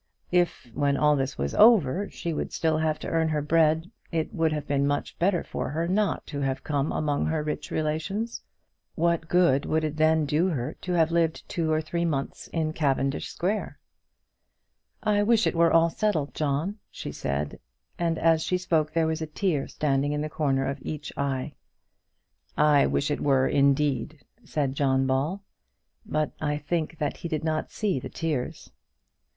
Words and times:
If, 0.31 0.71
when 0.73 0.97
all 0.97 1.15
this 1.15 1.37
was 1.37 1.53
over, 1.53 2.09
she 2.09 2.33
would 2.33 2.51
still 2.51 2.79
have 2.79 2.97
to 3.01 3.07
earn 3.09 3.29
her 3.29 3.41
bread, 3.43 3.91
it 4.11 4.33
would 4.33 4.51
have 4.51 4.65
been 4.65 4.87
much 4.87 5.15
better 5.19 5.43
for 5.43 5.69
her 5.69 5.87
not 5.87 6.25
to 6.25 6.39
have 6.41 6.63
come 6.63 6.91
among 6.91 7.27
her 7.27 7.43
rich 7.43 7.69
relations. 7.69 8.41
What 8.95 9.27
good 9.27 9.63
would 9.67 9.83
it 9.83 9.97
then 9.97 10.25
do 10.25 10.47
her 10.47 10.73
to 10.81 10.93
have 10.93 11.11
lived 11.11 11.47
two 11.47 11.71
or 11.71 11.81
three 11.81 12.03
months 12.03 12.47
in 12.47 12.73
Cavendish 12.73 13.29
Square? 13.31 13.77
"I 15.03 15.21
wish 15.21 15.45
it 15.45 15.53
were 15.53 15.71
all 15.71 15.91
settled, 15.91 16.33
John," 16.33 16.79
she 16.89 17.11
said; 17.11 17.59
and 17.99 18.17
as 18.17 18.41
she 18.43 18.57
spoke 18.57 18.93
there 18.93 19.05
was 19.05 19.21
a 19.21 19.27
tear 19.27 19.67
standing 19.67 20.13
in 20.13 20.21
the 20.21 20.29
corner 20.29 20.65
of 20.65 20.79
each 20.81 21.13
eye. 21.15 21.53
"I 22.57 22.87
wish 22.87 23.11
it 23.11 23.21
were, 23.21 23.47
indeed," 23.47 24.25
said 24.43 24.73
John 24.73 25.05
Ball; 25.05 25.43
but 26.03 26.31
I 26.41 26.57
think 26.57 26.97
that 26.97 27.17
he 27.17 27.27
did 27.27 27.43
not 27.43 27.69
see 27.69 27.99
the 27.99 28.09
tears. 28.09 28.71